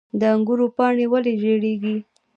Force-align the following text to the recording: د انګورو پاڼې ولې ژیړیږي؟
د 0.19 0.21
انګورو 0.35 0.67
پاڼې 0.77 1.05
ولې 1.11 1.33
ژیړیږي؟ 1.41 1.95